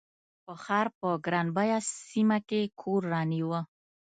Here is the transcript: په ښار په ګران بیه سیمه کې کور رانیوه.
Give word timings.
په 0.45 0.53
ښار 0.63 0.87
په 0.99 1.07
ګران 1.25 1.47
بیه 1.55 1.79
سیمه 2.09 2.37
کې 2.49 2.61
کور 2.81 3.01
رانیوه. 3.13 3.61